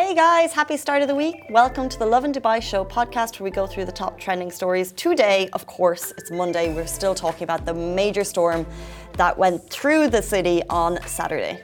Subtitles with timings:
[0.00, 1.42] Hey guys, happy start of the week.
[1.50, 4.92] Welcome to the Lovin Dubai Show podcast where we go through the top trending stories.
[4.92, 6.72] Today, of course, it's Monday.
[6.72, 8.64] We're still talking about the major storm
[9.14, 11.60] that went through the city on Saturday.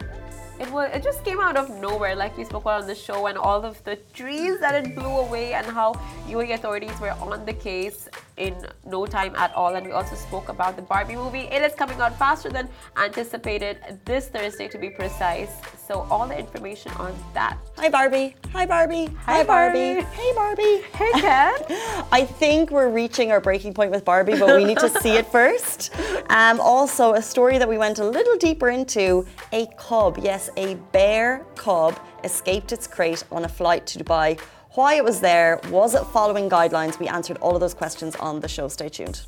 [0.59, 0.91] It was.
[0.93, 3.65] It just came out of nowhere, like we spoke about on the show, and all
[3.65, 5.93] of the trees that it blew away, and how
[6.27, 8.55] UAE authorities were on the case in
[8.85, 9.75] no time at all.
[9.75, 11.47] And we also spoke about the Barbie movie.
[11.57, 15.51] It is coming out faster than anticipated this Thursday, to be precise.
[15.87, 17.59] So all the information on that.
[17.77, 18.37] Hi Barbie.
[18.53, 19.07] Hi Barbie.
[19.27, 20.03] Hi, Barbie.
[20.03, 20.83] Hey Barbie.
[20.95, 21.55] Hey Ken.
[22.13, 25.27] I think we're reaching our breaking point with Barbie, but we need to see it
[25.27, 25.95] first.
[26.31, 30.77] Um, also, a story that we went a little deeper into a cub, yes, a
[30.93, 34.41] bear cub, escaped its crate on a flight to Dubai.
[34.77, 36.99] Why it was there, was it following guidelines?
[36.99, 38.67] We answered all of those questions on the show.
[38.67, 39.25] Stay tuned.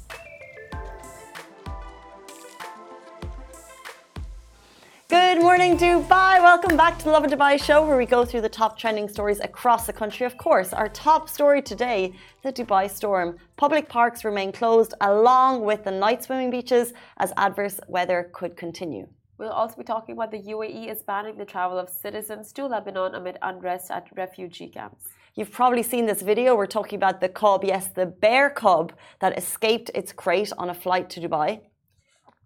[5.09, 6.43] Good morning, Dubai.
[6.43, 9.39] Welcome back to the Lovin Dubai show where we go through the top trending stories
[9.39, 10.27] across the country.
[10.27, 13.37] Of course, our top story today the Dubai storm.
[13.57, 19.07] Public parks remain closed along with the night swimming beaches as adverse weather could continue.
[19.39, 23.15] We'll also be talking about the UAE is banning the travel of citizens to Lebanon
[23.15, 25.11] amid unrest at refugee camps.
[25.39, 26.57] You've probably seen this video.
[26.57, 30.75] We're talking about the cub, yes, the bear cub that escaped its crate on a
[30.75, 31.61] flight to Dubai.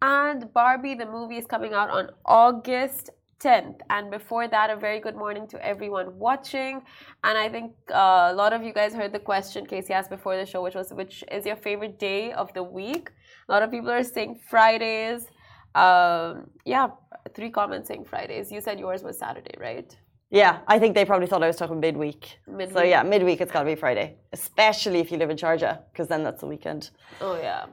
[0.02, 3.78] And Barbie, the movie, is coming out on August 10th.
[3.90, 6.82] And before that, a very good morning to everyone watching.
[7.22, 10.36] And I think uh, a lot of you guys heard the question Casey asked before
[10.36, 13.12] the show, which was, which is your favorite day of the week?
[13.48, 15.28] A lot of people are saying Fridays.
[15.76, 16.88] Um, yeah,
[17.36, 18.50] three comments saying Fridays.
[18.50, 19.96] You said yours was Saturday, right?
[20.30, 22.38] Yeah, I think they probably thought I was talking midweek.
[22.46, 22.72] Midweek.
[22.72, 26.06] So yeah, midweek it's got to be Friday, especially if you live in Sharjah, because
[26.06, 26.90] then that's the weekend.
[27.20, 27.66] Oh, yeah.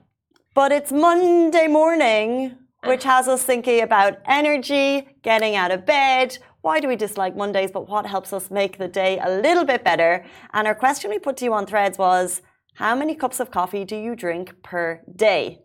[0.55, 6.39] But it's Monday morning, which has us thinking about energy, getting out of bed.
[6.61, 7.69] Why do we dislike Mondays?
[7.72, 10.25] But what helps us make the day a little bit better?
[10.53, 12.41] And our question we put to you on threads was
[12.73, 15.62] How many cups of coffee do you drink per day?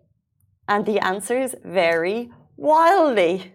[0.69, 3.55] And the answers vary wildly.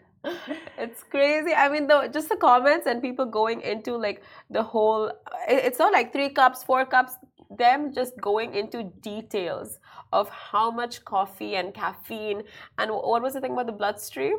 [0.78, 1.54] It's crazy.
[1.54, 5.12] I mean, the just the comments and people going into like the whole.
[5.48, 7.14] It's not like three cups, four cups.
[7.50, 9.80] Them just going into details
[10.12, 12.44] of how much coffee and caffeine
[12.78, 14.38] and what was the thing about the bloodstream,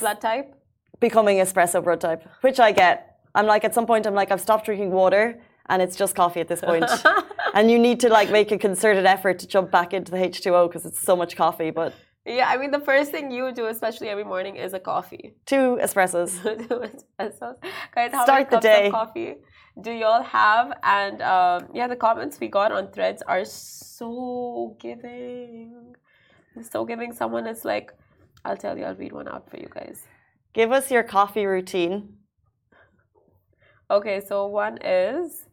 [0.00, 0.54] blood type.
[0.98, 3.18] Becoming espresso blood type, which I get.
[3.34, 6.40] I'm like, at some point, I'm like, I've stopped drinking water and it's just coffee
[6.40, 6.84] at this point.
[7.54, 10.68] and you need to like make a concerted effort to jump back into the H2O
[10.68, 11.70] because it's so much coffee.
[11.70, 11.94] But
[12.26, 15.34] Yeah, I mean, the first thing you do, especially every morning, is a coffee.
[15.46, 16.42] two espressos.
[16.68, 17.56] Two espressos.
[17.94, 18.86] Guys, how Start many the cups day.
[18.86, 19.36] of coffee
[19.80, 20.72] do y'all have?
[20.82, 25.94] And um, yeah, the comments we got on threads are so giving.
[26.62, 27.12] So giving.
[27.12, 27.92] Someone is like,
[28.44, 30.02] I'll tell you, I'll read one out for you guys.
[30.52, 32.16] Give us your coffee routine.
[33.90, 35.46] Okay, so one is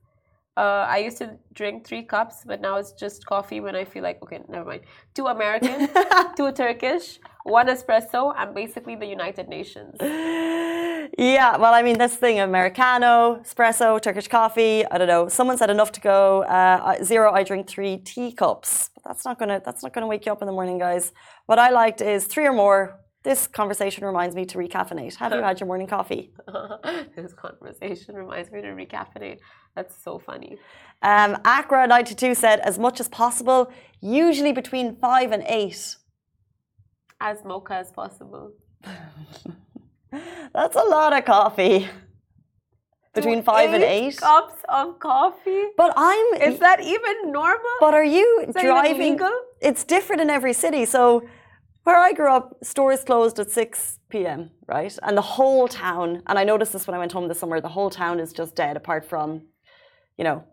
[0.57, 4.01] uh, I used to drink three cups, but now it's just coffee when I feel
[4.01, 4.81] like, okay, never mind.
[5.13, 5.87] Two American,
[6.35, 9.95] two Turkish, one espresso, I'm basically the United Nations.
[11.17, 14.85] Yeah, well, I mean, this thing Americano, espresso, Turkish coffee.
[14.85, 15.29] I don't know.
[15.29, 16.43] Someone said enough to go.
[16.43, 17.31] Uh, zero.
[17.31, 18.89] I drink three teacups.
[18.93, 19.61] But that's not gonna.
[19.63, 21.13] That's not gonna wake you up in the morning, guys.
[21.45, 22.99] What I liked is three or more.
[23.27, 25.15] This conversation reminds me to recaffeinate.
[25.15, 26.31] Have you had your morning coffee?
[27.17, 29.39] this conversation reminds me to recaffeinate.
[29.75, 30.57] That's so funny.
[31.01, 35.97] Um, Accra92 said as much as possible, usually between five and eight.
[37.19, 38.53] As mocha as possible.
[40.53, 41.89] That's a lot of coffee.
[43.13, 44.15] Between five and eight.
[44.15, 45.63] cups of coffee.
[45.75, 46.27] But I'm.
[46.35, 47.75] Is that even normal?
[47.81, 49.19] But are you Is driving?
[49.59, 50.85] It's different in every city.
[50.85, 51.27] So,
[51.87, 54.93] where I grew up, stores closed at 6 p.m., right?
[55.03, 57.69] And the whole town, and I noticed this when I went home this summer, the
[57.69, 59.43] whole town is just dead apart from,
[60.17, 60.43] you know,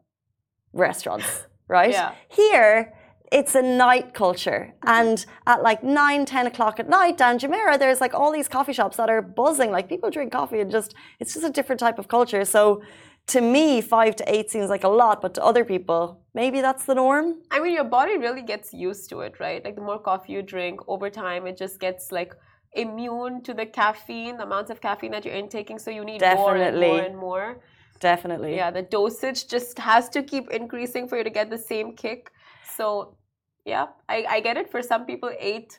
[0.72, 1.90] restaurants, right?
[1.90, 2.14] Yeah.
[2.28, 2.92] Here,
[3.32, 4.74] it's a night culture.
[4.86, 8.72] And at like 9, 10 o'clock at night down Jumeirah, there's like all these coffee
[8.72, 9.72] shops that are buzzing.
[9.72, 12.44] Like people drink coffee and just, it's just a different type of culture.
[12.44, 12.80] So,
[13.28, 16.84] to me, five to eight seems like a lot, but to other people, maybe that's
[16.84, 17.42] the norm.
[17.50, 19.64] I mean, your body really gets used to it, right?
[19.64, 22.34] Like the more coffee you drink over time, it just gets like
[22.74, 25.78] immune to the caffeine, the amounts of caffeine that you're intaking.
[25.78, 27.60] So you need more and more and more.
[28.00, 28.56] Definitely.
[28.56, 32.30] Yeah, the dosage just has to keep increasing for you to get the same kick.
[32.76, 33.16] So,
[33.64, 34.70] yeah, I, I get it.
[34.70, 35.78] For some people, eight,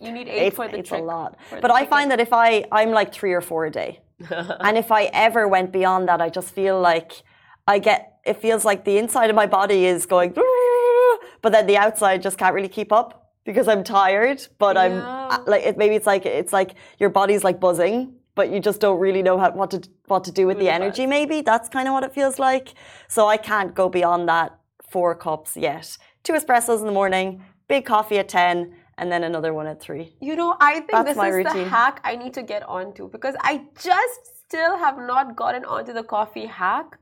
[0.00, 1.02] you need eight It's, for the it's trick.
[1.02, 1.36] a lot.
[1.60, 4.00] But I find that if I, I'm like three or four a day.
[4.60, 7.22] and if I ever went beyond that, I just feel like
[7.66, 10.32] I get, it feels like the inside of my body is going,
[11.42, 14.46] but then the outside just can't really keep up because I'm tired.
[14.58, 15.28] But I'm Yeah.
[15.30, 18.80] uh, like, it, maybe it's like, it's like your body's like buzzing but you just
[18.80, 21.06] don't really know how, what to what to do with the With the energy.
[21.06, 22.74] Maybe that's kind of what it feels like.
[23.08, 24.58] So I can't go beyond that
[24.90, 25.96] four cups yet.
[26.24, 30.12] Two espressos in the morning, big coffee at ten, and then another one at three.
[30.20, 31.64] You know, I think That's this is routine.
[31.64, 35.92] the hack I need to get onto because I just still have not gotten onto
[35.92, 36.98] the coffee hack.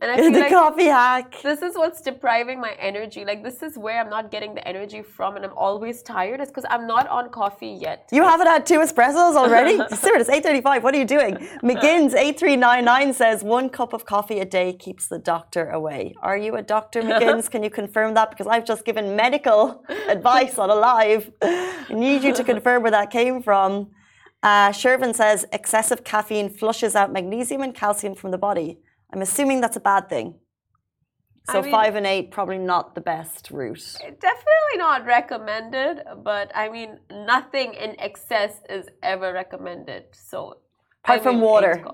[0.00, 1.36] And I feel the like coffee hack.
[1.42, 3.24] this is what's depriving my energy.
[3.24, 6.40] Like this is where I'm not getting the energy from and I'm always tired.
[6.40, 8.08] It's because I'm not on coffee yet.
[8.12, 9.76] You haven't had two espressos already?
[9.96, 10.82] Stuart, it's 8.35.
[10.82, 11.34] What are you doing?
[11.62, 16.14] McGinn's 8399 says one cup of coffee a day keeps the doctor away.
[16.22, 17.48] Are you a doctor, McGinn's?
[17.48, 18.30] Can you confirm that?
[18.30, 21.30] Because I've just given medical advice on a live.
[21.42, 23.90] I need you to confirm where that came from.
[24.42, 28.78] Uh, Shervin says excessive caffeine flushes out magnesium and calcium from the body.
[29.12, 30.34] I'm assuming that's a bad thing.
[31.50, 33.96] So I mean- five and eight probably not the best route.
[34.02, 40.04] Eh, definitely not recommended, but I mean, nothing in excess is ever recommended.
[40.12, 40.58] So,
[41.04, 41.84] Apart I from mean, water.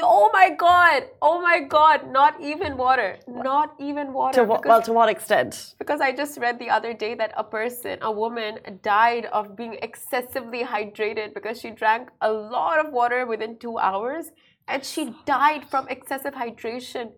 [0.00, 1.02] Oh my god!
[1.20, 2.10] Oh my god!
[2.10, 3.18] Not even water.
[3.26, 4.40] Not even water.
[4.40, 5.74] To because- well, to what extent?
[5.78, 9.74] Because I just read the other day that a person, a woman, died of being
[9.82, 14.30] excessively hydrated because she drank a lot of water within two hours
[14.72, 17.12] and she died from excessive hydration.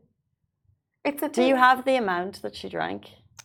[1.04, 1.48] It's a Do thing.
[1.48, 3.02] you have the amount that she drank?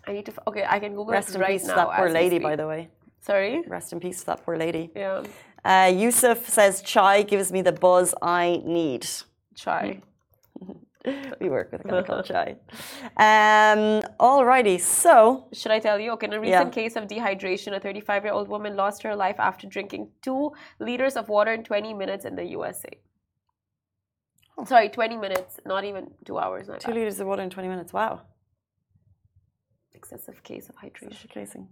[0.08, 0.34] I need to.
[0.50, 1.76] Okay, I can Google Rest in right peace now.
[1.76, 2.90] to that poor lady, by the way.
[3.22, 3.62] Sorry.
[3.68, 4.84] Rest in peace to that poor lady.
[4.96, 5.24] Yeah.
[5.64, 9.06] Uh, Yusuf says chai gives me the buzz I need.
[9.56, 10.02] Chai.
[11.40, 12.48] We work with a guy called chai.
[13.28, 16.12] Um, alrighty, so Should I tell you?
[16.14, 16.82] Okay, in a recent Yeah.
[16.82, 21.16] case of dehydration, a 35 year old woman lost her life after drinking two liters
[21.16, 22.90] of water in 20 minutes in the USA.
[24.66, 26.68] Sorry, 20 minutes, not even two hours.
[26.68, 27.94] Not two liters of water in 20 minutes.
[27.94, 28.22] Wow,
[29.94, 31.30] excessive case of hydration.
[31.30, 31.68] casing.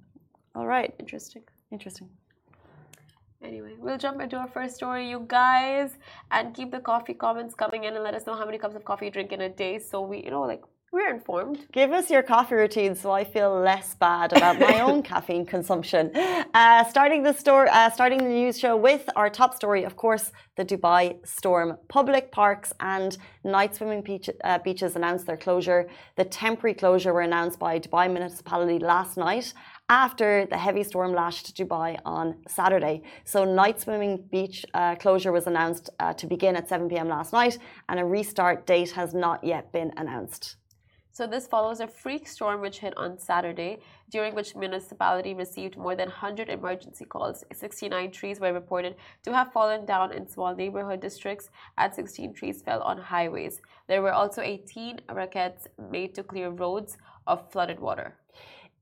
[0.55, 1.43] All right, Interesting.
[1.71, 2.09] interesting.
[3.43, 5.91] Anyway, we'll jump into our first story, you guys,
[6.31, 8.83] and keep the coffee comments coming in and let us know how many cups of
[8.83, 10.63] coffee you drink in a day so we, you know, like,
[10.97, 11.59] we're informed.
[11.71, 16.11] Give us your coffee routine so I feel less bad about my own caffeine consumption.
[16.15, 20.31] Uh, starting the store, uh, starting the news show with our top story, of course,
[20.55, 21.77] the Dubai storm.
[21.89, 25.87] Public parks and night swimming beach, uh, beaches announced their closure.
[26.15, 29.53] The temporary closure were announced by Dubai municipality last night
[29.89, 33.03] after the heavy storm lashed Dubai on Saturday.
[33.23, 37.07] So, night swimming beach uh, closure was announced uh, to begin at 7 p.m.
[37.07, 37.57] last night,
[37.87, 40.55] and a restart date has not yet been announced.
[41.17, 43.79] So this follows a freak storm which hit on Saturday,
[44.11, 47.43] during which municipality received more than 100 emergency calls.
[47.51, 51.49] 69 trees were reported to have fallen down in small neighborhood districts,
[51.79, 53.61] and 16 trees fell on highways.
[53.87, 58.13] There were also 18 rackets made to clear roads of flooded water.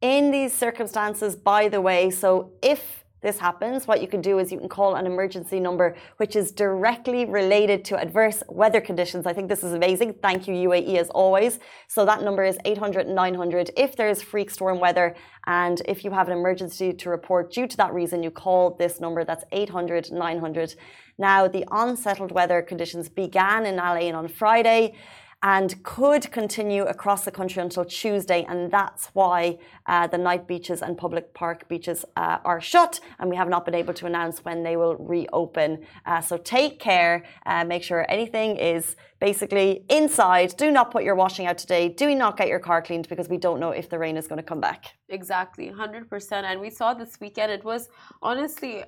[0.02, 4.52] in these circumstances, by the way, so if this happens, what you can do is
[4.52, 9.26] you can call an emergency number which is directly related to adverse weather conditions.
[9.26, 10.14] I think this is amazing.
[10.22, 11.58] Thank you, UAE, as always.
[11.88, 13.72] So that number is 800 900.
[13.76, 15.16] If there's freak storm weather
[15.48, 19.00] and if you have an emergency to report due to that reason, you call this
[19.00, 19.26] number.
[19.26, 20.76] That's 800 900.
[21.18, 24.94] Now, the unsettled weather conditions began in Al Ain on Friday
[25.44, 28.46] and could continue across the country until Tuesday.
[28.50, 33.00] And that's why uh, the night beaches and public park beaches uh, are shut.
[33.20, 35.86] And we have not been able to announce when they will reopen.
[36.06, 37.24] Uh, so take care.
[37.46, 40.56] Uh, make sure anything is basically inside.
[40.58, 41.90] Do not put your washing out today.
[41.90, 44.38] Do not get your car cleaned because we don't know if the rain is going
[44.38, 44.96] to come back.
[45.10, 46.32] Exactly, 100%.
[46.44, 47.90] And we saw this weekend, it was
[48.22, 48.84] honestly,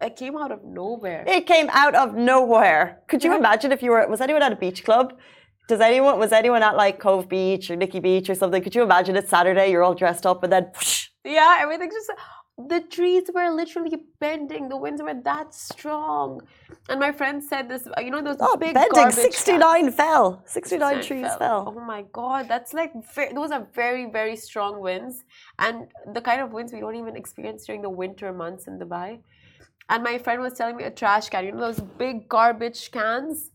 [0.00, 1.24] it came out of nowhere.
[1.26, 3.00] It came out of nowhere.
[3.08, 5.18] Could you imagine if you were, was anyone at a beach club?
[5.68, 8.62] Does anyone, was anyone at like Cove Beach or Nikki Beach or something?
[8.62, 12.10] Could you imagine it's Saturday, you're all dressed up and then whoosh, Yeah, everything just
[12.58, 14.68] the trees were literally bending.
[14.68, 16.40] The winds were that strong,
[16.88, 17.86] and my friend said this.
[17.86, 19.10] Uh, you know those Oh, big bending.
[19.10, 20.42] 69 fell.
[20.46, 21.74] 69 69 trees fell.
[21.76, 22.92] Oh my god, that's like
[23.34, 25.24] those are very very strong winds,
[25.58, 29.20] and the kind of winds we don't even experience during the winter months in Dubai.
[29.90, 31.44] And my friend was telling me a trash can.
[31.44, 33.50] You know those big garbage cans,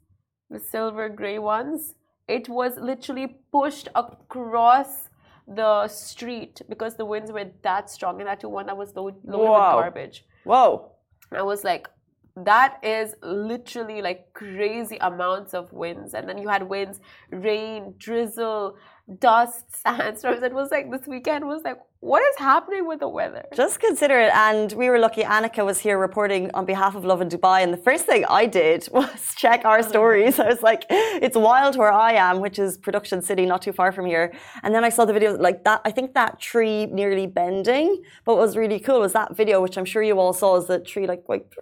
[0.49, 1.95] the silver gray ones.
[2.27, 5.09] It was literally pushed across
[5.47, 9.19] the street because the winds were that strong, and that too one that was load-
[9.25, 9.75] loaded Wow.
[9.75, 10.25] with garbage.
[10.45, 10.91] Whoa.
[11.31, 11.89] I was like,
[12.35, 16.13] that is literally like crazy amounts of winds.
[16.13, 16.99] And then you had winds,
[17.31, 18.77] rain, drizzle,
[19.19, 20.41] dust, sandstorms.
[20.43, 23.45] It was like this weekend was like, what is happening with the weather?
[23.53, 24.33] Just consider it.
[24.33, 27.61] And we were lucky Annika was here reporting on behalf of Lovin Dubai.
[27.61, 30.39] And the first thing I did was check our stories.
[30.39, 33.91] I was like, it's wild where I am, which is production city, not too far
[33.91, 34.33] from here.
[34.63, 35.81] And then I saw the video like that.
[35.85, 38.01] I think that tree nearly bending.
[38.25, 40.65] But what was really cool was that video, which I'm sure you all saw, is
[40.65, 41.53] the tree like, like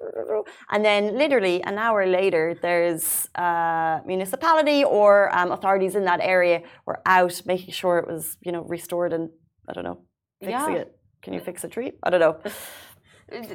[0.71, 6.61] and then literally an hour later, there's a municipality or um, authorities in that area
[6.85, 9.29] were out making sure it was, you know, restored and
[9.67, 9.99] I don't know
[10.39, 10.81] fixing yeah.
[10.81, 10.95] it.
[11.21, 11.91] Can you fix a tree?
[12.03, 12.39] I don't know.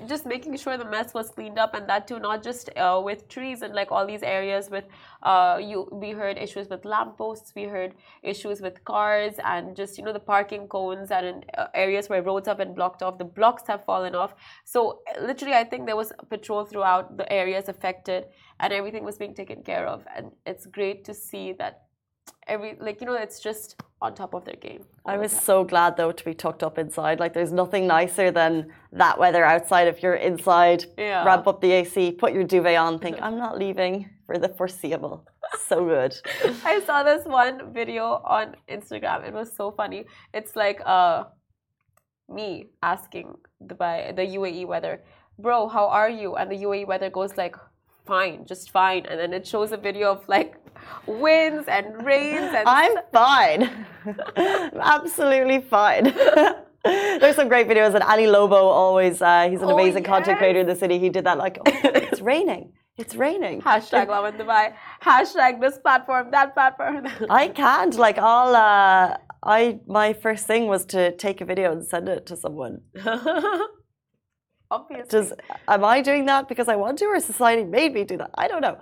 [0.06, 3.28] just making sure the mess was cleaned up and that too not just uh, with
[3.28, 4.84] trees and like all these areas with
[5.22, 10.04] uh, you we heard issues with lampposts we heard issues with cars and just you
[10.04, 13.24] know the parking cones and in uh, areas where roads have been blocked off the
[13.24, 18.26] blocks have fallen off so literally i think there was patrol throughout the areas affected
[18.60, 21.83] and everything was being taken care of and it's great to see that
[22.46, 24.84] every like you know it's just on top of their game.
[25.06, 27.20] I was so glad though to be tucked up inside.
[27.20, 30.84] Like there's nothing nicer than that weather outside if you're inside.
[30.98, 31.24] Yeah.
[31.24, 35.26] Ramp up the AC, put your duvet on, think I'm not leaving for the foreseeable.
[35.66, 36.14] so good.
[36.64, 39.26] I saw this one video on Instagram.
[39.26, 40.04] It was so funny.
[40.32, 41.24] It's like uh
[42.28, 45.02] me asking Dubai the UAE weather,
[45.38, 46.36] bro, how are you?
[46.36, 47.56] And the UAE weather goes like
[48.06, 49.06] fine, just fine.
[49.06, 50.56] And then it shows a video of like
[51.06, 53.86] winds and rains and I'm fine.
[54.36, 56.04] Absolutely fine.
[56.84, 60.10] There's some great videos and Ali Lobo always uh, he's an oh, amazing yes.
[60.10, 60.98] content creator in the city.
[60.98, 62.72] He did that like oh, it's raining.
[62.96, 63.60] It's raining.
[63.62, 64.74] Hashtag Lovin Dubai.
[65.02, 67.08] Hashtag this platform, that platform.
[67.28, 67.94] I can't.
[67.96, 72.26] Like all uh I my first thing was to take a video and send it
[72.26, 72.82] to someone.
[74.74, 75.10] Obviously.
[75.14, 75.28] Does
[75.74, 78.30] am I doing that because I want to, or society made me do that?
[78.44, 78.76] I don't know.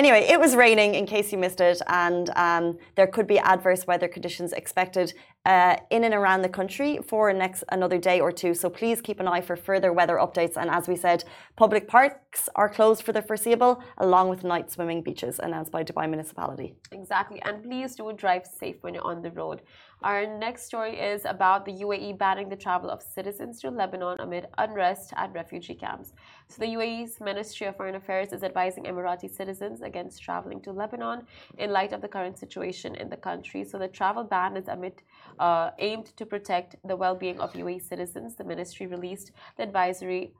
[0.00, 0.90] anyway, it was raining.
[1.00, 2.64] In case you missed it, and um,
[2.96, 5.08] there could be adverse weather conditions expected
[5.52, 8.52] uh, in and around the country for next another day or two.
[8.54, 10.56] So please keep an eye for further weather updates.
[10.60, 11.24] And as we said,
[11.56, 16.08] public parks are closed for the foreseeable, along with night swimming beaches announced by Dubai
[16.08, 16.68] municipality.
[17.00, 19.58] Exactly, and please do drive safe when you're on the road.
[20.04, 24.48] Our next story is about the UAE banning the travel of citizens to Lebanon amid
[24.58, 26.12] unrest at refugee camps.
[26.48, 31.22] So, the UAE's Ministry of Foreign Affairs is advising Emirati citizens against traveling to Lebanon
[31.56, 33.64] in light of the current situation in the country.
[33.64, 35.00] So, the travel ban is amid,
[35.38, 38.34] uh, aimed to protect the well being of UAE citizens.
[38.34, 40.34] The ministry released the advisory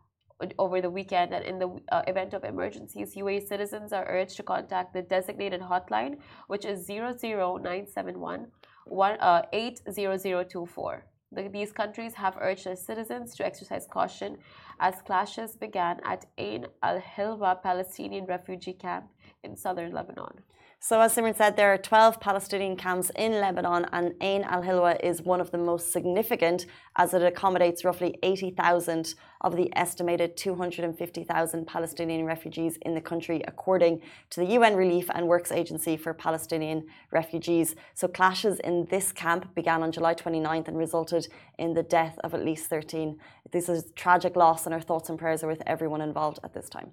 [0.59, 4.42] over the weekend and in the uh, event of emergencies UAE citizens are urged to
[4.42, 6.18] contact the designated hotline
[6.49, 8.49] which is 00971
[8.87, 11.05] one, uh, 80024.
[11.33, 14.38] The, these countries have urged their citizens to exercise caution
[14.79, 19.07] as clashes began at Ain al Hilwa Palestinian refugee camp
[19.43, 20.43] in southern Lebanon.
[20.87, 25.03] So, as Simran said, there are 12 Palestinian camps in Lebanon, and Ain al Hilwa
[25.03, 31.67] is one of the most significant as it accommodates roughly 80,000 of the estimated 250,000
[31.67, 36.85] Palestinian refugees in the country, according to the UN Relief and Works Agency for Palestinian
[37.11, 37.75] Refugees.
[37.95, 42.35] So, clashes in this camp began on July 29th and resulted in the death of
[42.35, 43.19] at least 13.
[43.53, 46.53] This is a tragic loss, and our thoughts and prayers are with everyone involved at
[46.53, 46.91] this time.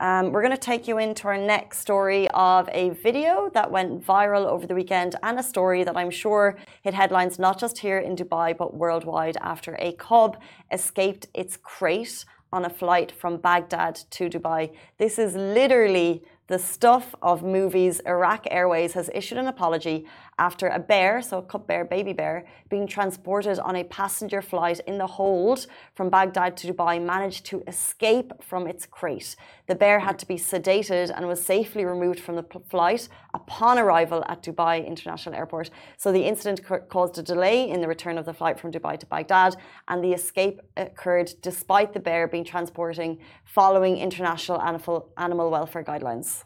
[0.00, 4.06] Um, we're going to take you into our next story of a video that went
[4.06, 7.98] viral over the weekend and a story that I'm sure hit headlines not just here
[7.98, 10.40] in Dubai but worldwide after a cub
[10.70, 14.70] escaped its crate on a flight from Baghdad to Dubai.
[14.98, 18.00] This is literally the stuff of movies.
[18.06, 20.06] Iraq Airways has issued an apology
[20.38, 24.80] after a bear, so a cup bear, baby bear, being transported on a passenger flight
[24.86, 29.36] in the hold from Baghdad to Dubai managed to escape from its crate.
[29.66, 34.24] The bear had to be sedated and was safely removed from the flight upon arrival
[34.28, 35.70] at Dubai International Airport.
[35.96, 39.06] So the incident caused a delay in the return of the flight from Dubai to
[39.06, 39.56] Baghdad,
[39.88, 46.37] and the escape occurred despite the bear being transporting following international animal welfare guidelines.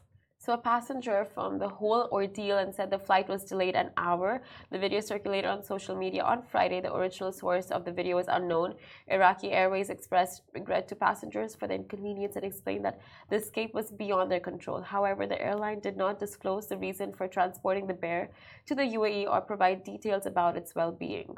[0.44, 4.42] So a passenger from the whole ordeal and said the flight was delayed an hour.
[4.72, 6.80] The video circulated on social media on Friday.
[6.80, 8.74] The original source of the video is unknown.
[9.06, 13.92] Iraqi Airways expressed regret to passengers for the inconvenience and explained that the escape was
[13.92, 14.80] beyond their control.
[14.80, 18.30] However, the airline did not disclose the reason for transporting the bear
[18.66, 21.36] to the UAE or provide details about its well-being.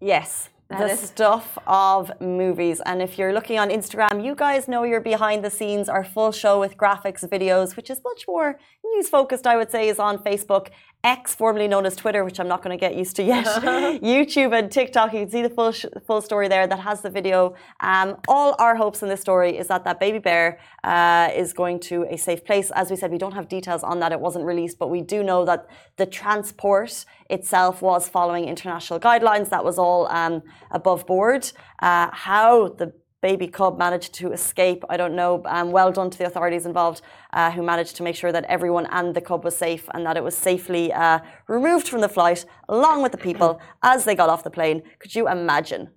[0.00, 2.80] Yes, the stuff of movies.
[2.86, 6.32] And if you're looking on Instagram, you guys know you're behind the scenes, our full
[6.32, 10.18] show with graphics, videos, which is much more news focused, I would say, is on
[10.18, 10.68] Facebook.
[11.02, 13.46] X, formerly known as Twitter, which I'm not going to get used to yet,
[14.02, 15.14] YouTube and TikTok.
[15.14, 15.72] You can see the full
[16.06, 17.54] full story there that has the video.
[17.80, 21.80] Um, all our hopes in this story is that that baby bear uh, is going
[21.80, 22.70] to a safe place.
[22.72, 25.22] As we said, we don't have details on that; it wasn't released, but we do
[25.22, 25.66] know that
[25.96, 29.48] the transport itself was following international guidelines.
[29.48, 31.50] That was all um, above board.
[31.80, 34.84] Uh, how the baby cub managed to escape.
[34.88, 35.42] I don't know.
[35.46, 38.86] Um, well done to the authorities involved uh, who managed to make sure that everyone
[38.86, 42.44] and the cub was safe and that it was safely uh, removed from the flight
[42.68, 44.82] along with the people as they got off the plane.
[44.98, 45.90] Could you imagine?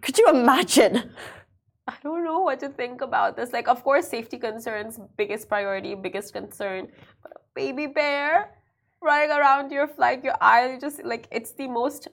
[0.00, 1.12] Could you imagine?
[1.88, 3.52] I don't know what to think about this.
[3.52, 6.88] Like, of course, safety concerns, biggest priority, biggest concern.
[7.22, 8.50] But a baby bear
[9.02, 12.08] running around your flight, your eye just like it's the most,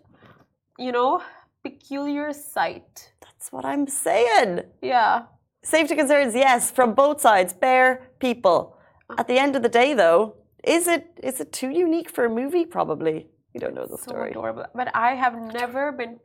[0.77, 1.21] you know,
[1.63, 3.13] peculiar sight.
[3.39, 4.63] That's what I'm saying.
[4.81, 5.23] Yeah.
[5.63, 8.75] Safety concerns, yes, from both sides, bear, people.
[9.09, 9.15] Uh.
[9.17, 12.29] At the end of the day, though, is it is it too unique for a
[12.29, 12.65] movie?
[12.65, 13.27] Probably.
[13.53, 14.31] You don't know the so story.
[14.31, 14.65] adorable.
[14.75, 16.19] But I have never been.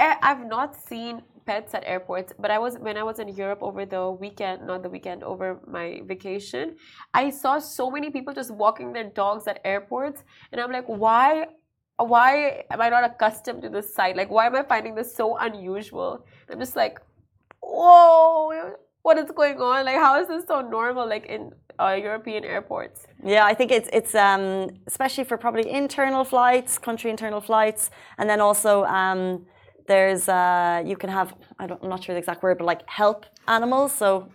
[0.00, 2.34] Eh, I've not seen pets at airports.
[2.38, 5.60] But I was when I was in Europe over the weekend, not the weekend, over
[5.66, 6.76] my vacation.
[7.14, 11.46] I saw so many people just walking their dogs at airports, and I'm like, why?
[12.04, 14.16] Why am I not accustomed to this sight?
[14.16, 16.24] Like, why am I finding this so unusual?
[16.50, 17.00] I'm just like,
[17.62, 19.84] whoa, what is going on?
[19.84, 21.08] Like, how is this so normal?
[21.08, 23.06] Like in uh, European airports.
[23.24, 28.28] Yeah, I think it's it's um, especially for probably internal flights, country internal flights, and
[28.28, 29.46] then also um,
[29.86, 33.26] there's uh, you can have I I'm not sure the exact word, but like help
[33.48, 33.92] animals.
[33.92, 34.30] So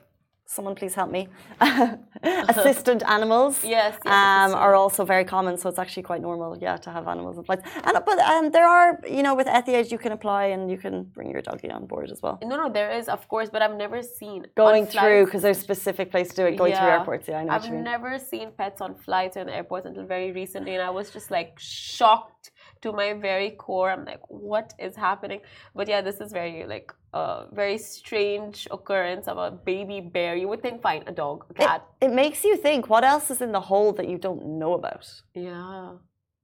[0.46, 1.28] someone please help me.
[2.24, 5.58] Assistant animals, Yes, yes, um, are also very common.
[5.58, 7.64] So it's actually quite normal, yeah, to have animals in flights.
[7.84, 11.04] And but um, there are, you know, with Etihad you can apply and you can
[11.04, 12.40] bring your doggy on board as well.
[12.44, 16.12] No, no, there is, of course, but I've never seen Going through because there's specific
[16.12, 16.58] place to do it.
[16.58, 17.54] Going through airports, yeah, I know.
[17.54, 21.10] I've never seen pets on flights or in airports until very recently, and I was
[21.10, 23.92] just like shocked to my very core.
[23.92, 25.42] I'm like, what is happening?
[25.74, 30.36] But yeah, this is very like a very strange occurrence of a baby bear.
[30.36, 31.86] You would think, fine, a dog, a cat.
[32.02, 35.06] it makes you think what else is in the hole that you don't know about.
[35.34, 35.94] Yeah,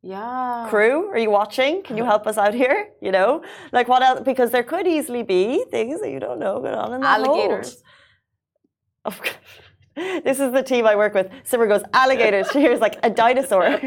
[0.02, 0.66] yeah.
[0.70, 1.84] Crew, are you watching?
[1.84, 2.90] Can you help us out here?
[3.02, 4.22] You know, like what else?
[4.22, 7.84] Because there could easily be things that you don't know going on in that Alligators.
[9.96, 11.30] This is the team I work with.
[11.44, 12.48] Simmer goes alligators.
[12.52, 13.80] She hears like a dinosaur.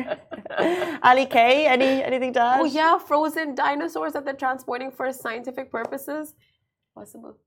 [1.03, 2.61] Ali K, any anything to add?
[2.61, 6.35] Oh yeah, frozen dinosaurs that they're transporting for scientific purposes.
[6.95, 7.39] Possible.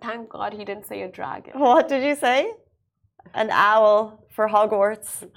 [0.00, 1.58] Thank God he didn't say a dragon.
[1.58, 2.52] What did you say?
[3.34, 5.28] An owl for Hogwarts.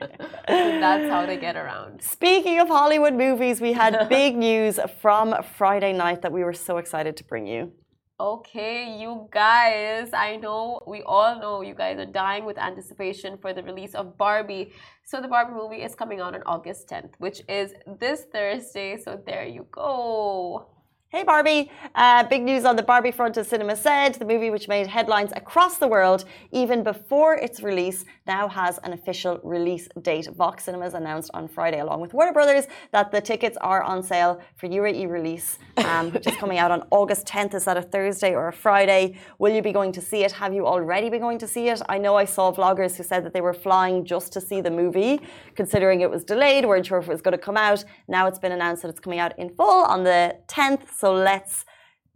[0.48, 2.02] That's how they get around.
[2.02, 6.78] Speaking of Hollywood movies, we had big news from Friday night that we were so
[6.78, 7.72] excited to bring you.
[8.20, 13.52] Okay, you guys, I know we all know you guys are dying with anticipation for
[13.52, 14.72] the release of Barbie.
[15.02, 18.98] So the Barbie movie is coming out on August 10th, which is this Thursday.
[18.98, 20.68] So there you go.
[21.14, 21.70] Hey Barbie!
[21.94, 24.14] Uh, big news on the Barbie front, as Simran said.
[24.14, 28.92] The movie, which made headlines across the world even before its release, now has an
[28.92, 30.26] official release date.
[30.34, 34.40] Vox Cinemas announced on Friday, along with Warner Brothers, that the tickets are on sale
[34.56, 37.54] for UAE release, um, which is coming out on August 10th.
[37.54, 39.16] Is that a Thursday or a Friday?
[39.38, 40.32] Will you be going to see it?
[40.32, 41.80] Have you already been going to see it?
[41.88, 44.72] I know I saw vloggers who said that they were flying just to see the
[44.72, 45.20] movie,
[45.54, 47.84] considering it was delayed, weren't sure if it was going to come out.
[48.08, 50.88] Now it's been announced that it's coming out in full on the 10th.
[51.03, 51.64] So let's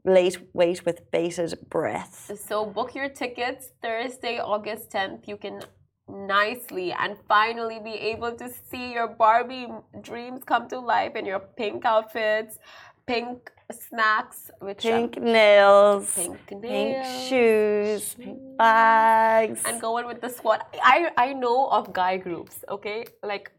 [0.04, 2.30] late wait with bated breath.
[2.46, 5.26] So book your tickets Thursday, August 10th.
[5.28, 5.62] You can
[6.08, 9.68] nicely and finally be able to see your Barbie
[10.00, 12.58] dreams come to life in your pink outfits,
[13.06, 19.62] pink snacks, which um, Pink nails, pink pink shoes, pink bags.
[19.66, 20.62] and going with the squad.
[20.82, 23.52] I I know of guy groups, okay, like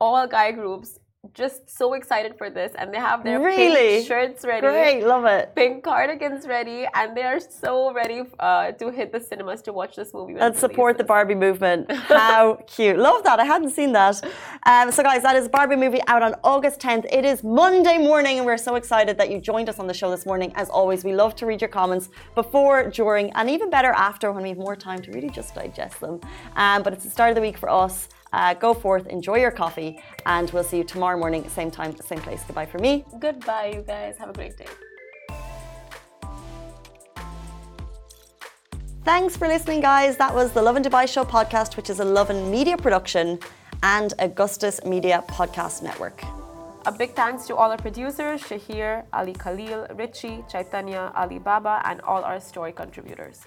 [0.00, 0.98] all guy groups,
[1.32, 3.74] just so excited for this, and they have their Really?
[3.98, 4.66] pink shirts ready.
[4.66, 5.54] Great, love it.
[5.54, 9.96] Pink cardigans ready, and they are so ready uh, to hit the cinemas to watch
[9.96, 10.34] this movie.
[10.38, 11.04] And support the.
[11.04, 11.90] Barbie movement.
[12.08, 12.96] How cute.
[12.98, 13.38] Love that.
[13.38, 14.20] I hadn't seen that.
[14.66, 17.06] Um, so, guys, that is Barbie movie out on August 10th.
[17.12, 20.10] It is Monday morning, and we're so excited that you joined us on the show
[20.10, 20.52] this morning.
[20.56, 24.42] As always, we love to read your comments before, during, and even better after when
[24.42, 26.20] we have more time to really just digest them.
[26.56, 28.08] Um, but it's the start of the week for us.
[28.34, 29.90] Uh, go forth, enjoy your coffee,
[30.26, 32.42] and we'll see you tomorrow morning, same time, same place.
[32.48, 33.04] Goodbye for me.
[33.20, 34.16] Goodbye, you guys.
[34.18, 34.66] Have a great day.
[39.04, 40.16] Thanks for listening, guys.
[40.16, 43.38] That was the Lovin Dubai Show podcast, which is a Love and Media production
[43.82, 46.24] and Augustus Media Podcast Network.
[46.86, 52.00] A big thanks to all our producers, Shahir, Ali Khalil, Richie, Chaitanya, Ali Baba, and
[52.00, 53.46] all our story contributors.